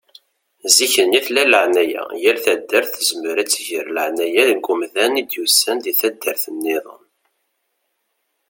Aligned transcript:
Zikk-nni 0.75 1.19
tella 1.25 1.43
laεnaya. 1.53 2.03
Yal 2.23 2.37
taddart 2.45 2.89
tezmer 2.93 3.37
ad 3.43 3.49
tger 3.49 3.85
laεnaya 3.95 4.43
deg 4.49 4.67
umdan 4.71 5.19
i 5.21 5.23
d-yusan 5.23 5.77
seg 5.83 5.95
taddart-nniḍen. 6.01 7.03